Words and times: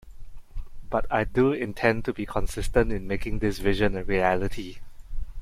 But 0.89 1.05
I 1.11 1.25
do 1.25 1.53
intend 1.53 2.05
to 2.05 2.13
be 2.13 2.25
consistent 2.25 2.91
in 2.91 3.05
making 3.07 3.37
this 3.37 3.59
vision 3.59 3.95
a 3.95 4.03
reality. 4.03 4.77